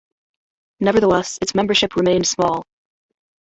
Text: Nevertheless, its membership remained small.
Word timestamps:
Nevertheless, 0.79 1.37
its 1.43 1.53
membership 1.53 1.95
remained 1.95 2.25
small. 2.25 2.63